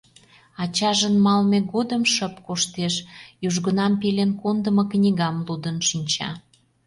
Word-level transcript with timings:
Ачажын 0.63 1.15
малыме 1.25 1.59
годым 1.73 2.03
шып 2.13 2.35
коштеш, 2.47 2.95
южгунам 3.47 3.93
пелен 4.01 4.31
кондымо 4.41 4.83
книгам 4.91 5.35
лудын 5.47 5.77
шинча. 5.87 6.29